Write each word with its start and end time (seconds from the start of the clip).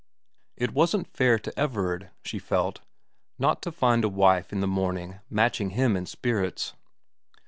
It 0.57 0.73
wasn't 0.73 1.15
fair 1.15 1.37
to 1.37 1.53
Everard, 1.59 2.09
she 2.25 2.39
felt, 2.39 2.79
not 3.37 3.61
to 3.61 3.71
find 3.71 4.03
a 4.03 4.09
wife 4.09 4.51
in 4.51 4.59
the 4.59 4.65
morning 4.67 5.19
matching 5.29 5.71
him 5.77 5.95
in 5.95 6.07
spirits. 6.07 6.73